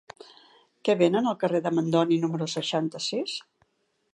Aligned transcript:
Què 0.87 0.95
venen 1.01 1.29
al 1.31 1.37
carrer 1.43 1.61
de 1.67 1.73
Mandoni 1.81 2.17
número 2.25 2.51
seixanta-sis? 2.55 3.37